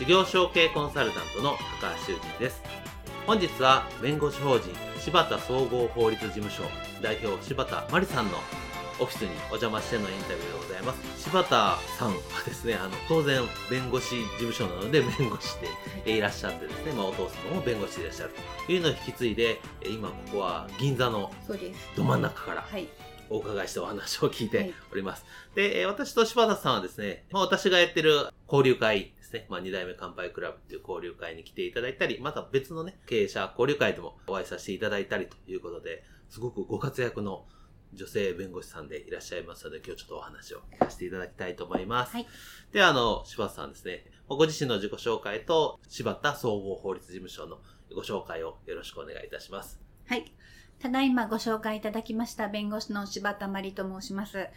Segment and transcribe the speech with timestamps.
[0.00, 2.62] 事業承継コンサルタントの高橋修人です。
[3.26, 6.62] 本日は弁護士法人柴田総合法律事務所
[7.02, 8.38] 代表柴田真理さんの
[8.98, 11.24] オフィスにお邪魔してのインタビューでございます。
[11.24, 12.14] 柴田さんは
[12.46, 15.58] ですね、あの、当然、弁護士事務所なので、弁護士
[16.06, 18.30] でいらっしゃってですね、まあ、お父様も弁護士でいらっしゃる
[18.66, 21.30] というのを引き継いで、今ここは銀座の
[21.94, 22.88] ど真ん中から、はい
[23.30, 25.24] お伺いしてお話を聞いております。
[25.54, 37.46] はい、で、私と柴田さんはですね、まあ、私がやってる交流会ですね、まあ、二代目乾杯クラブっていう交流会に来ていただいたり、また別のね、経営者交流会でもお会いさせていただいたりということで、すごくご活躍の
[37.92, 42.14] 女性弁護士さんでいらっしゃいますので、今日ちょっとお話を聞かせていただきたいと思います。
[42.14, 42.26] はい、
[42.72, 47.58] では、あの、柴田さんですね、ご自身の自己紹介と、柴田総合法律事務所の
[47.94, 49.80] ご紹介をよろしくお願いいたします。
[50.06, 50.32] はい。
[50.80, 54.48] ただいまご紹介いただきました弁護士の柴田真理と申します。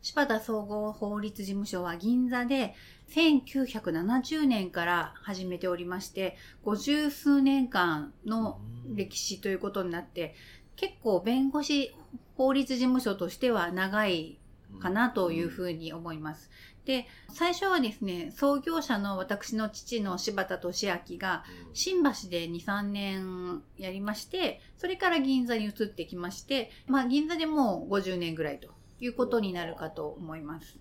[0.00, 2.74] 柴田総合法律事務所は銀座で
[3.10, 8.60] 1970年から始めておりまして、50数年間の
[8.94, 10.34] 歴史ということになって、
[10.76, 11.94] 結構弁護士
[12.36, 14.38] 法律事務所としては長い
[14.80, 16.50] かなというふうに思います。
[16.84, 21.44] で、最初はですね、創業者の私の父の柴田俊明が、
[21.74, 30.78] 新橋で2、3年やりまして、それから銀座に移ってきまして、まあ銀座でもう50年ぐらいということになるかと思います。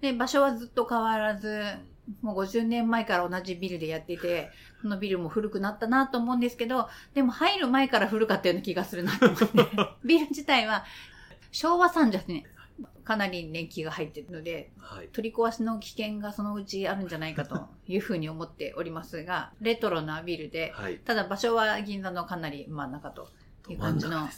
[0.00, 1.62] で、場所はずっと変わらず、
[2.22, 4.50] もう50年前から同じビルでやってて、
[4.82, 9.48] このビルも古くなったなと思うんですけど、でも入る前から古かったような気がするなと思って。
[10.04, 10.84] ビル自体は
[11.52, 12.44] 昭和38年、
[13.04, 23.28] かなり年季が入っているので、はい、取り壊しの危険がそのうちあるんじゃないかというふうに思っておりますが、レトロなビルで、はい、ただ場所は銀座のかなり真ん中と
[23.72, 24.28] いう感じの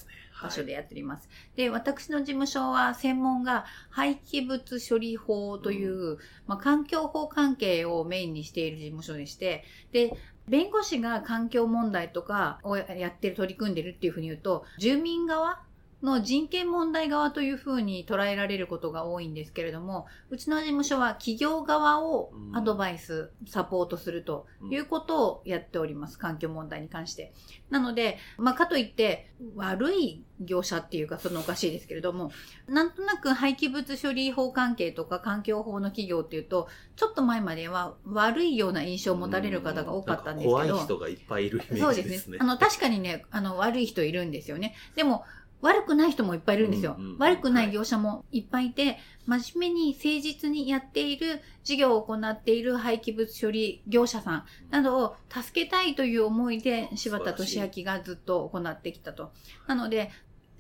[0.43, 1.29] 場所でやっております。
[1.57, 10.17] で、私の事務所は専門が廃棄物処理法という、うん、まあ、環境法関係をメインにしている事務所でして、で、
[10.49, 15.61] 弁護士が環境問題とかをやってる、取り組んでるっていうふうに言うと、住民側
[16.03, 26.19] の人権問題側というふうに捉えられることが多いんですけれども、うちの事務所は企業側をアドバイス、サポートするということをやっております。
[26.19, 27.33] 環境問題に関して。
[27.69, 32.31] なので、まあ、かといって、悪い業者っていうか、そのおかしいですけれども、
[32.67, 40.51] なんとなく廃棄物処理法関係とか環境法の企業っていうと、ちょっと前までは悪いような印象を持たれる方が多かったんですけど。
[40.51, 41.85] 怖い人がいっぱいいるイメージですね。
[41.85, 42.39] そうですね。
[42.41, 44.75] あの、確かにね、あの、悪い人いるんですよね。
[44.95, 45.25] でも、
[45.63, 46.97] 悪くない人もいっぱいいるんですよ。
[46.99, 59.33] うんうん、悪くない業者もいっぱいいて、真面目に誠実にやっている事業を行っている廃棄物処理業者さんなどを助けたいという思いで柴田俊明がずっと行ってきたと。
[59.67, 60.11] なので、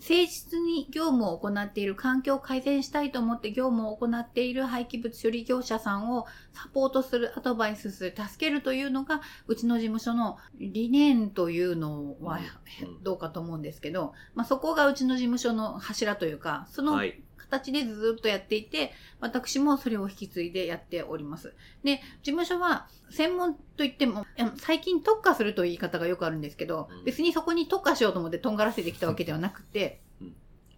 [0.00, 12.40] 誠実に業務を行っている、環境を改善したいと思って業務を行っている廃棄物処理業者さんをサポートする、アドバイスする、助けるというのが、うちの事務所の理念というのは
[13.02, 17.02] どうかと思うんですけど、まあ、そこがうちの事務所の柱というか、その
[17.50, 21.54] 形でずっとやっていて、私もそれを引き継いでやっております。
[21.82, 24.24] で、事務所は専門といっても、
[24.56, 30.00] 最近特化するという言い方がよくあるんですけど、別にそこに特化しようと思ってとんがらせてきたわけではなくて、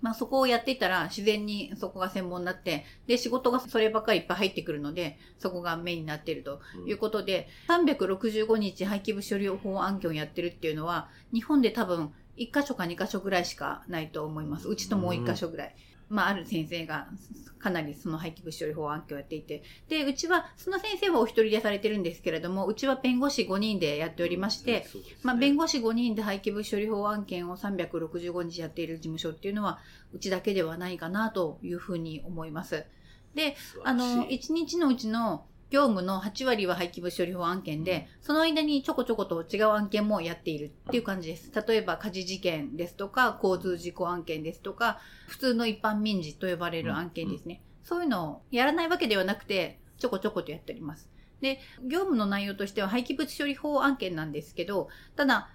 [0.01, 14.69] まあそこをやっていたら自然にそこが専門になって、で仕事がそればっかりいっぱい入ってくるので、そこがメインになっているということで、うん、365日廃棄物処理法案件をやってるっていうのは、日本で多分1箇所か2箇所ぐらいしかないと思います。
[14.69, 15.69] うちともう1箇所ぐらい。
[15.69, 17.09] うんまあ、ある先生が
[17.59, 29.79] かなりその廃棄物処理法案件をやっていて、で、うちは、その先生はお一人でされてるんですけれども、うちは弁護士5人でやっておりまして、うんね、まあ、弁護士5人で廃棄物処理法案件を365日やっている事務所っていうのは、
[30.13, 32.85] うちだけではないかなというふうに思います。
[33.35, 41.51] で、あの、1日のうちの業務の8割は廃棄物処理法案件で、その間にちょこちょこと違う案件もやっているっていう感じです。
[41.67, 47.63] 例えば火事事件ですとか、交通事故案件ですとか、普通の一般民事と呼ばれる案件ですね。
[47.85, 51.09] そういうのをやらないわけではなくて、ちょこちょことやっております。
[51.41, 55.49] で、業務の内容としては廃棄物処理法案件なんですけど、ただ、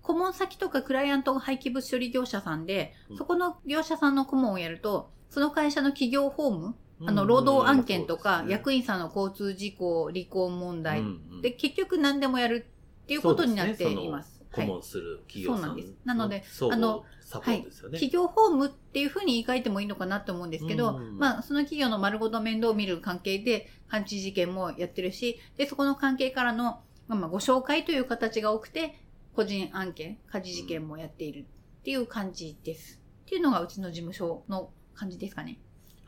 [0.00, 6.74] 顧問先とかクライアントが廃棄物処理業者さんで、そこの業者さんの顧問をやると、その会社の企業法務、
[7.06, 11.02] あの、労働案件とか、役員さんの交通事故、離婚問題、
[11.42, 12.66] で、結局何でもやる
[13.02, 14.38] っていうことになっています。
[14.52, 15.94] 顧問する企業さん、そうなんです。
[16.04, 28.98] なので、あの、はい、企業法務っていうふうに言い換えてもいいのかなと思うんですけど、まあ、その企業の丸ごと面倒を見る関係で、監視事件もやってるし、で、そこの関係からの、まあ、ご紹介という形が多くて、
[29.34, 31.40] 個人案件、家事事件もやっている
[31.80, 33.00] っていう感じです。
[33.26, 35.58] っていうのがうちの事務所の感じですかね。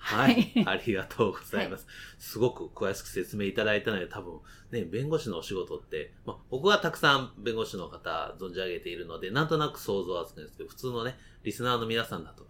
[0.02, 0.52] はい。
[0.66, 1.84] ありがとうございます。
[1.86, 4.40] はい、すごく詳しく説明いただいたので、多分、
[4.72, 12.46] ね、弁護士のお仕事って、まあ、僕はたくさん弁護士の方存じ上げているので、なんとなく想像はつくんですけど、普通のね、リスナーの皆さんだと、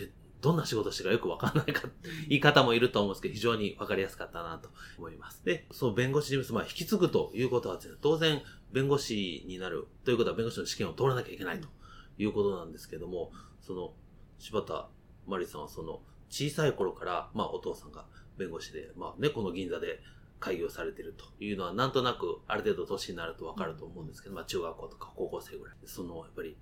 [0.00, 0.10] え、
[0.40, 1.88] どんな仕事してるかよくわからないか、
[2.28, 5.44] 言い方もいると思うんですけど、非常にわかりやすかったなと思います。
[5.44, 8.42] で、そう、弁護士事務所、まあ、引き継ぐということはですね、当然、
[8.72, 11.68] 弁護士になるということは弁護士の試験を通らなきゃいけないと
[12.18, 13.30] いうことなんですけども、
[13.60, 13.92] その、
[14.38, 14.88] 柴田
[15.26, 16.02] 真理さんはその、
[16.34, 20.00] 小さい頃から、まあ、お父さんが弁護士で、まあね、この銀座で
[20.40, 25.76] 開業されてるというのは、なんとなく、ある程度年になるとわかると思うんですけど、まあ、中学校とか高校生ぐらい。
[25.86, 26.56] その、やっぱり、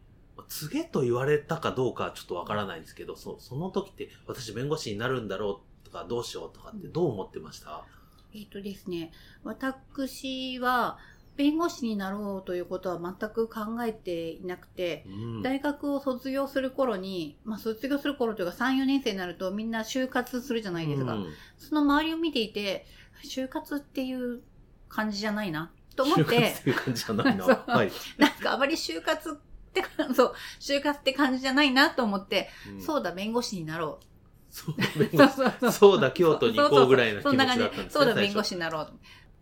[0.47, 7.87] 告げと言われたかどうかちょっとわからないんですけど、そその時って、私弁護士になるんだろうとか、どうしようとかってどう思ってました、
[8.35, 9.11] えっ、とですね、
[9.43, 10.99] 私は、
[11.37, 21.14] 弁護士になろうということは全く考えていなくて、うん、大学を卒業する頃に、まあ卒業する頃というか3、4年生になるとみんな就活するじゃないですか。
[21.14, 21.26] うん、
[21.58, 22.87] その周りを見ていて、
[23.25, 24.43] 就活っていう
[24.88, 26.23] 感じじゃないなと思って。
[26.23, 27.44] 就活っていう感じじゃないな。
[27.67, 27.93] はい。
[28.19, 29.82] なんかあまり就活って、
[30.14, 34.05] そう、就活って感じじゃないなと思って、うん、そうだ、弁護士になろう。
[34.52, 35.28] そうだ。
[35.73, 37.87] そうだ、京都に行こうぐらいの気持ちだったんですね。
[37.88, 38.93] そうだ、弁護士になろうと。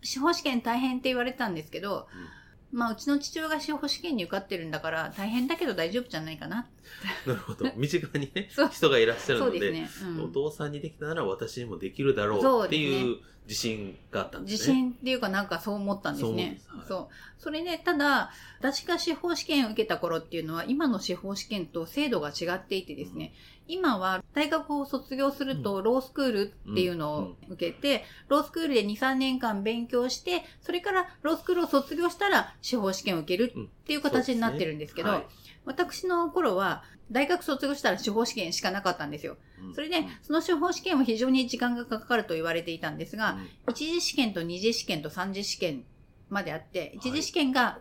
[0.02, 2.08] 司法試験大変って言われたんですけど、
[2.72, 6.68] うん、まあ、うちの父親が司法試験に受かってるんだから、大変だけど大丈夫じゃないかな。
[7.26, 7.70] なるほど。
[7.76, 9.90] 身近にね、人がいらっしゃるので、ね。
[10.02, 14.74] うん、お父さんにできたなら私にもできるだろうっていう自信があったんですね。
[14.74, 16.60] 自信っていうかなんかそう思ったんですね。
[16.68, 16.78] そう。
[16.78, 17.08] はい、そう。
[17.38, 23.32] それね、ただ、私が司法試験を受けた頃っていうのは、今の司法試験と制度が違っていてですね、
[23.68, 35.22] うん、今は大学を卒業すると、ロースクールっていうのを受けて、ロースクールで2、3年間勉強して、それからロースクールを卒業したら司法試験を受けるっていう形になってるんですけど、うん
[35.64, 39.36] 私の頃は、大学卒業したら司法試験しかなかったんですよ。
[39.74, 45.84] それで、その司法試験は非常に時間がかかると言われていたんですが、一次試験と二次試験と三次試験
[46.28, 47.80] まであって、一次試験が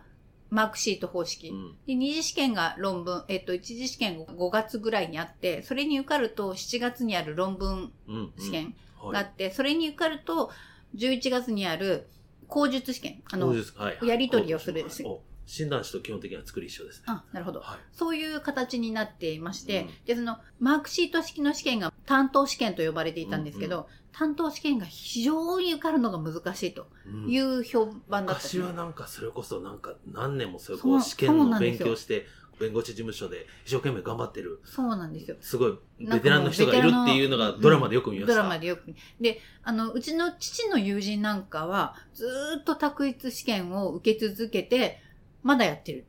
[0.50, 1.52] マークシート方式。
[1.86, 7.92] で二次試験が論文、えっと、一次試験5月ぐらいにあって、それに受かると7月にある論文
[8.38, 8.74] 試験
[9.12, 10.50] があって、それに受かると
[10.96, 12.08] 11月にある
[12.48, 13.22] 口述試験。
[13.30, 13.54] あの、
[14.02, 14.82] やり取りをする。
[14.82, 15.20] ですよ。
[15.50, 17.04] 診断士と基本的には作り一緒ですね。
[17.08, 17.58] あ、なるほど。
[17.58, 26.86] はい、そういう形になっていまして、うん、で、その、マークシート式の試験が担当試験と呼ばれていたんですけど、うんうん、担当試験が非常に受かるのが難しいと
[27.26, 32.26] いう評判だった、昔はなんかそれこそなんか何年もそれこう試験の勉強して、
[32.60, 34.60] 弁護士事務所で一生懸命頑張ってる。
[34.64, 35.36] そうなんですよ。
[35.40, 38.34] すごい、ベテランの人がいるっていうのがドラマでよく見ました。
[38.34, 38.94] ドラマでよく。
[39.20, 42.28] で、あの、うちの父の友人なんかは、ず
[42.60, 45.00] っと択一試験を受け続けて、
[45.42, 46.06] まだやってる。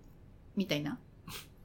[0.56, 1.00] みたいな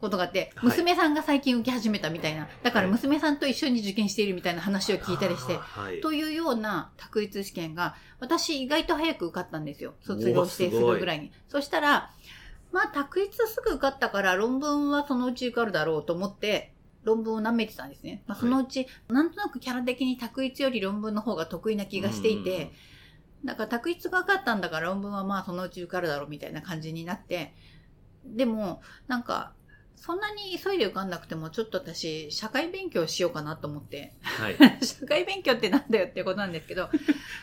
[0.00, 2.49] ことがあって、娘さんが最近受け始めたみたいな。
[2.62, 9.94] だから娘さんと一緒に受験しているみたいな話を聞いたりして、はい、というような択一試験が、私意外と早く受かったんですよ。
[10.02, 11.32] 卒業してすぐぐらいに。
[11.49, 12.11] そしたら、
[12.73, 16.73] まあ、択一すぐ受かったから論文はそのうち受かるだろうと思って、
[17.04, 18.23] 論文を舐めてたんですね。
[18.26, 22.73] まあ、そのうち、はい、なんとなくキャラ的に択一より論文の方が得意な気がしていて、
[23.45, 27.55] だから択一が分かったんだから論文はまあそのうち受かるだろうみたいな感じになって、
[28.25, 29.52] でも、なんか、
[29.95, 34.12] そんなに急いで受かんなくても、ちょっと私、社会勉強しようかなと思って。
[34.23, 34.57] はい。
[34.85, 36.90] 社会勉強ってなんだよってことなんですけど、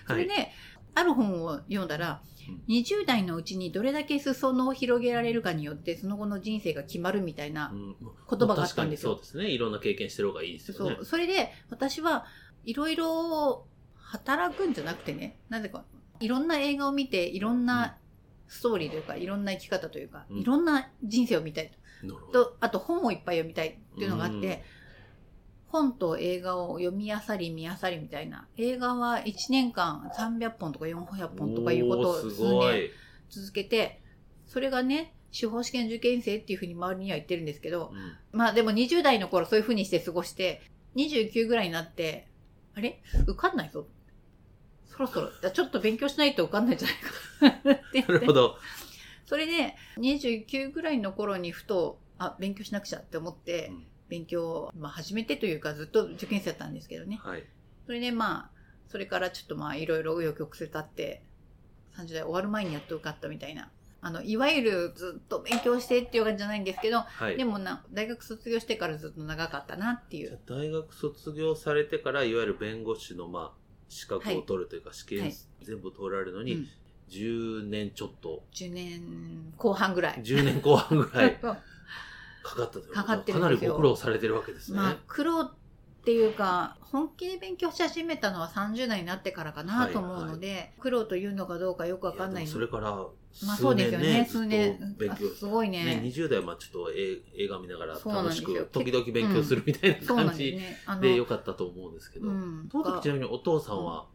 [0.07, 0.51] それで、はい、
[0.95, 2.21] ある本を読んだら、
[2.67, 9.13] 20代のうちにどれだけ裾野を広げられるかによって、その後の人生が決まるみたいな言葉があったんですよ。
[9.13, 9.49] そうですね。
[9.49, 10.95] いろんな経験してる方がいいですよね。
[10.95, 11.05] そう。
[11.05, 12.25] それで、私は
[12.63, 13.67] いろいろ
[14.13, 15.85] 働くんじゃなくてね、なぜか、
[16.19, 17.97] いろんな映画を見て、いろんな
[18.47, 21.71] ストーリーというか、いろんな生き方というか、いろんな人生を見たい
[22.07, 22.15] と。
[22.31, 24.63] と、あと本をいっぱい読みたいっていうのがあって、
[25.67, 28.47] 本と映画を読み漁り見漁りみたいな。
[28.57, 32.89] 映画は1年間300本とか400本とかいうことを数ご年い。
[33.29, 33.99] 続けて、
[34.45, 40.61] それがね、司法試験受験生っていうふうに周りには言ってるんですけど、うんまあでも20代の頃そういうふうにして過ごして、
[40.95, 42.27] 29ぐらいになって、
[42.75, 43.01] あれ？
[43.25, 43.87] 受かんないぞ。
[44.95, 46.87] そろそろ、ちょっと勉強しないと受かんないんじゃ
[47.41, 48.33] ないかな ってなるほ。
[48.33, 48.57] ど。
[49.25, 57.19] それで、29ぐらいの頃にふと、あ、勉強しなくちゃって思って、うん勉強を、まあ、始めてというか、ずっと受験生だったんですけどね。
[57.23, 57.43] はい。
[57.87, 58.51] それでまあ、
[58.87, 61.23] それからちょっとまあ、いろいろ紆余曲折あって、
[61.97, 63.71] 30代終わる前にやっと受かったみたいな。
[64.01, 67.37] あの、いわゆるずっと勉強してっていう感じじゃないんですけど、はい。
[67.37, 70.39] でもな、大学卒業してからずっと長かったなっていう。
[70.45, 73.62] 大学卒業されてから、いわゆる弁護士の、まあ、
[73.93, 75.35] 資格を取るというか、試験はい。
[75.61, 76.67] 全部取られるのに、うん、
[77.09, 80.21] 10年ちょっと、10年後半ぐらい。
[80.21, 84.77] 10年後半ぐらい かかったかかってかなりご苦労されてるわけですね。
[84.77, 85.51] まあ、苦労っ
[86.03, 92.47] ていうか、本気で勉強し始めたのは30代になってからかなと思うので、苦労というのかどうかよくわかんない。
[92.47, 93.07] それから、
[93.41, 94.95] まあそうですよね、数数年。
[94.97, 96.01] 年ね、すごいね、ね。
[96.03, 100.59] 20代はまあちょっと映映画見ながら楽しく、時々勉強するみたいな感じ
[101.01, 102.69] でよかったと思うんですけど、うん。
[102.71, 104.05] その時ちなみにお父さんは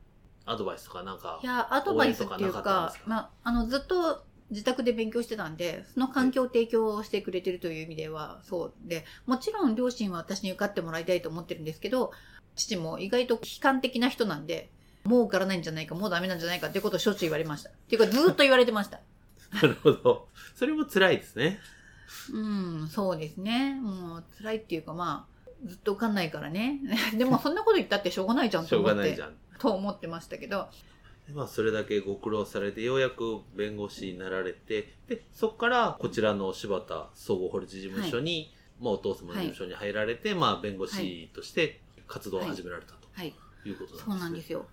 [0.46, 12.12] アドバイスとかなんかい、や、アドバイスっていうかかまあ、あの、ずっと自宅で勉強してたんで、その環境を提供してくれてるという意味では、そうで、もちろん両親は私に受かってもらいたいと思ってるんですけど、
[12.54, 14.70] 父も意外と悲観的な人なんで、
[15.08, 17.70] もう受からないんじゃないか、もうダメなんじゃないかっていうことをしょっちゅう言われました。
[17.70, 19.00] っていうか、ずっと言われてました。
[19.54, 20.28] なるほど。
[20.54, 21.58] それも辛いですね。
[22.32, 23.74] うん、そうですね。
[23.74, 26.80] もう辛いっていうかまあ、ずっと受かんないからね。
[27.16, 29.34] でもそんなこと言ったってしょうがないじゃんしと思ってょうがないじ、ゃん。
[29.58, 30.68] と思ってましたけど、
[31.26, 43.34] でまあ、それだけご苦労されて、ようやく弁護士になられて、で、そこからこちらの柴田総合法律事務所に、まあ、お父様の事務所に入られて、まあ、弁護士として活動を始められたとはい。
[43.64, 44.04] いうことなんですね。
[44.06, 44.66] そうなんですよ。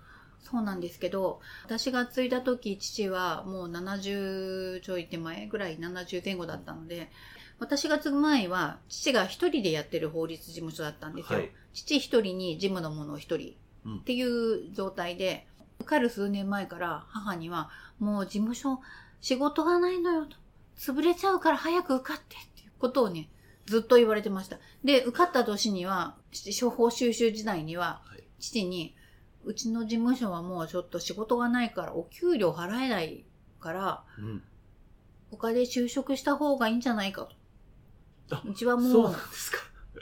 [0.50, 7.12] そうなんですけど、私が継いだ時、父はもう70ちょい手前ぐらい、70前後だったので、
[7.58, 11.40] 私が継ぐ前は、父が一人でやってる法律事務所だったんですよ。
[11.40, 13.54] はい父一人に事務の者一人
[13.86, 15.46] うんっていう状態で、
[15.80, 18.80] 受かる数年前から母には、もう事務所
[19.20, 20.38] 仕事がないのよと。
[20.78, 23.30] 潰れちゃうから早く受かってっていうことをね、
[23.66, 24.58] ずっと言われてました。
[24.84, 28.24] で、受かった年には、司法収集時代には、はい。
[29.46, 33.26] うちの事務所はもうちょっと仕事がないからお給料払えない
[33.60, 34.44] から、うん。
[35.32, 37.28] 他で就職した方がいいんじゃないか
[38.30, 38.36] と。
[38.36, 39.10] あうちはも。
[39.10, 39.16] う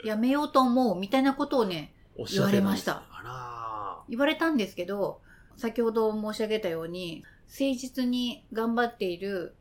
[0.04, 1.94] 辞めようと思うみたいなことをね、
[2.30, 5.20] 言われましたあ言われたんですけど、
[5.56, 9.54] 先ほど申し上げたように、誠実に頑張っている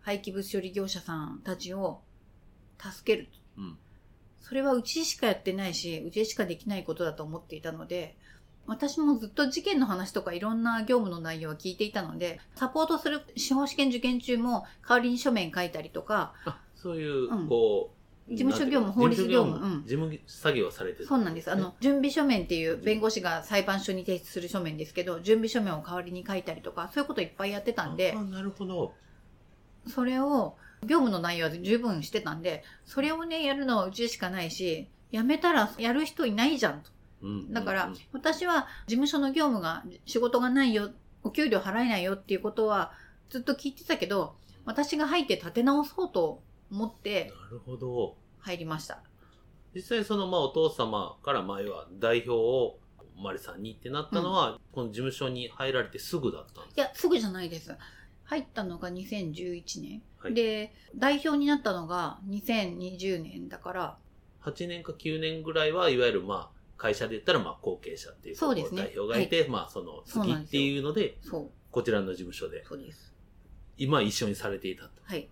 [0.00, 2.00] 廃棄物処理業者さんたちを
[2.78, 3.28] 助ける。
[3.56, 3.64] ら。
[3.64, 3.78] うん。
[4.40, 8.16] それはうちしかやってないし、うちしかできないことだと思っていたので、
[8.68, 17.90] 私もずっと事件の話とかいろんな業務の内容を聞いていたので、サポートする司法試験受験中も代わりに書面書いたりとか、あ、そういうう、んこ
[18.28, 21.06] う、事務所業務法律業務うん事務作業をされてる。
[21.06, 21.50] そうなんです。
[21.50, 28.92] あの、準備書面っていう弁護士が裁判所に提出する書面ですけど、準備書面を代わりに書いたりとか、そういうこといっぱいやってたんであ、、なるほど。
[29.86, 36.90] それを、業務の内容は十分してたんで、それをね、やるのはうちしかないし、辞めたらやる人いないじゃんと。
[37.22, 37.52] うん。
[37.52, 40.90] だからうんうん、私は事務所の業務が仕事がないよ、
[41.22, 42.92] お給料払えないよっていうことは
[43.30, 48.16] ずっと聞いてたけど、私が入って立て直そうと思ってなるほど。
[48.40, 49.02] 入りました。
[49.74, 52.78] 実際そのまあお父様から前は代表を
[53.16, 57.76] マリさんにってなったのは、この事務所に入られてすぐだったんですいや、すぐじゃないです。
[58.24, 60.02] 入ったのが2011年。
[60.18, 63.96] はいで、代表になったのが2020年だから、
[64.44, 73.12] 8年か9年ぐらいはいわゆるまあ会社で言ったらまあ後継者っていうそうですね代表がいて、まあその次っていうのでそう、こちらの事務所でそうです。
[73.76, 75.28] 今一緒にされていたとはい、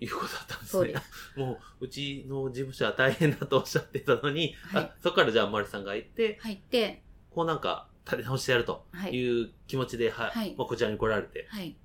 [0.00, 0.96] いうことだったんですうで。
[0.96, 1.02] す。
[1.38, 11.76] もううちの事務所は大変だとおっしゃってたのに、はいあそこからじゃあマリさんが行って入って、こうなんか立て直してやるとはい、いう気持ちで、ははいまあ、こちらに来られて、はい。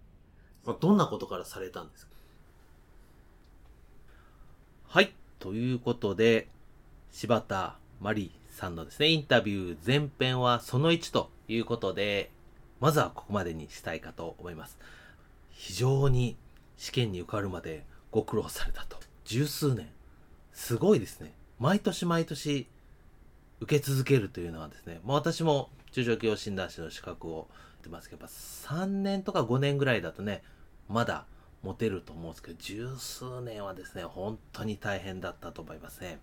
[0.64, 2.12] まあ、どんなことからされたんですか？
[4.86, 5.14] はい。
[5.40, 6.50] ということで、
[7.12, 12.32] 柴田真理さんのですね、インタビュー前編はその1ということで、
[12.80, 14.78] まずはここまでにしたいかと思います。
[15.52, 16.36] 非常に
[16.78, 18.98] 試験に受かるまでご苦労されたと。
[19.26, 19.90] 十数年。
[20.52, 21.34] すごいですね。
[21.60, 22.68] 毎年毎年
[23.62, 30.44] 受け続けるというのはですね、もう私も中小企業診断士の資格をやってますけど、やっぱ3年とか5年ぐらいだとね、
[30.90, 31.26] まだ
[31.64, 36.20] 持てると思うんですけど、十数年はですね、本当に大変だったと思いますね。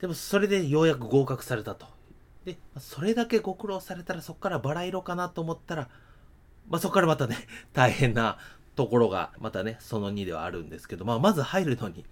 [0.00, 1.86] でもそれでようやく合格されたと。
[2.44, 5.88] で、それだけご苦労されたらそこからバラ色かなと思ったら、
[6.68, 7.36] まあ、そこからまたね、
[7.72, 8.38] 大変な
[8.76, 12.04] ところがまたね、その2ではあるんですけど、まあ、まず入るのに、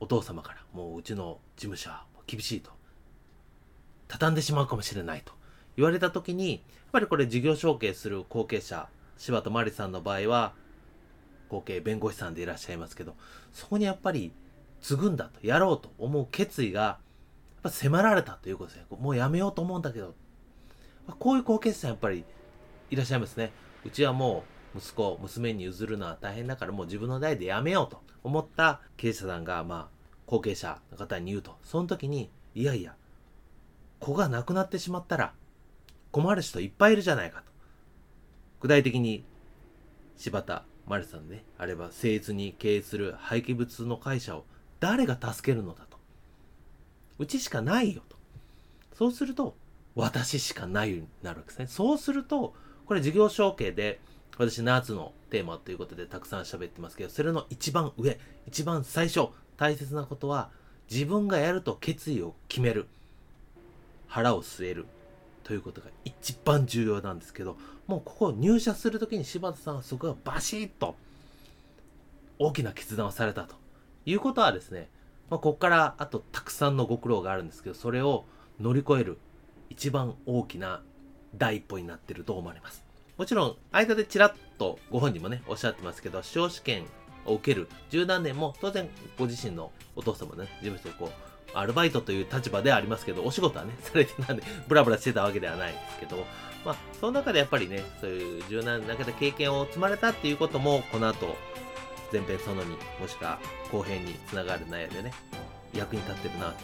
[0.00, 2.70] お父様から、もううちの事務所は厳しいと。
[4.08, 5.32] 畳んでしまうかもしれないと
[5.76, 6.60] 言われた時に、やっ
[6.92, 10.52] ぱりこれ事業承継する後継者、柴田真理さんの場合は、
[11.48, 13.14] 後継弁護士さんでいらっしゃいますけど、
[13.52, 14.32] そこにやっぱり
[14.80, 16.98] 継ぐんだと、やろうと思う決意が、
[17.62, 18.86] ぱ迫られたということですね。
[18.98, 20.14] もうやめようと思うんだけど、
[21.18, 22.24] こういう後継者やっぱり
[22.90, 23.52] いらっしゃいますね。
[23.84, 32.94] うちはもう息子、娘に譲るのは大変だからもう自分の代でやめようと思った経営者さんが、まあ、後継者の方に言うと、その時に、いやいや、
[33.98, 35.32] 子が亡くなってしまったら
[36.10, 37.50] 困る人いっぱいいるじゃないかと。
[38.60, 39.24] 具体的に、
[40.16, 44.44] 柴田マリさんね、あれば、誠実に経営する廃棄物の会社を
[44.78, 45.89] 誰が助けるのだと。
[47.20, 48.16] うちしかないよと。
[48.96, 49.54] そうすると、
[49.94, 51.66] 私しかないようになるわけですね。
[51.66, 52.54] そうすると、
[52.86, 54.00] これ事業承継で、
[54.38, 60.50] 私夏のテーマということでたくさん喋ってますけど、それの一番上、一番最初、大切なことは、
[60.90, 62.86] 自分がやると決意を決める。
[64.08, 64.86] 腹を据える。
[65.44, 70.94] ということが一番重要なんですけど、もうここ入社するときに柴田さんはそこがバシッと
[72.38, 73.56] 大きな決断をされたと
[74.06, 74.88] いうことはですね、
[75.30, 78.24] まあ、ここからあとたくさんのご苦労があるんですけど、それを
[78.60, 79.18] 乗り越える
[79.70, 80.82] 一番大きな
[81.36, 82.84] 第一歩になっていると思われます。
[83.16, 86.84] もちろん、間でちらっとご本人もね、おっしゃってますけど、司法試験
[87.26, 96.24] を受ける十何年も、当然ご自身のお父様ね、事務所でこう、アルバイトという立場ではありますけど、お仕事はね、 されてたんで、ブラブラしてたわけではないですけど、
[96.64, 101.36] まあ、その中でやっぱりね、そういう柔軟な中で経験を積まれたっていうことも、この後、
[102.12, 103.38] 前編その2、もしくは
[103.70, 105.12] 後編につながる内容でね、
[105.74, 106.54] 役に立ってるな、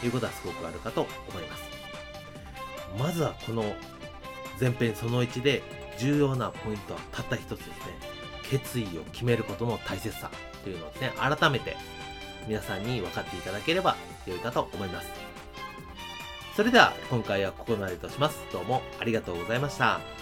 [0.00, 1.62] ということはすごくあるかと思います。
[2.98, 3.74] まずはこの
[4.60, 5.62] 前編その1で
[5.98, 7.72] 重要なポイントはたった一つですね。
[8.50, 10.30] 決意を決めることの大切さ
[10.62, 11.76] というのをですね、改めて
[12.46, 15.08] 皆さんに分かっていただければ良いかと思います。
[16.54, 18.38] それでは今回はここまでとします。
[18.52, 20.21] どうもありがとうございました。